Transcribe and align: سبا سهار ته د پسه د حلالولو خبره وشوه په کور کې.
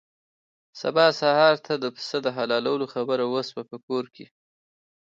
سبا 0.81 1.05
سهار 1.21 1.55
ته 1.65 1.73
د 1.83 1.85
پسه 1.95 2.17
د 2.25 2.27
حلالولو 2.37 2.85
خبره 2.93 3.23
وشوه 3.33 3.63
په 3.71 3.77
کور 3.87 4.05
کې. 4.15 4.25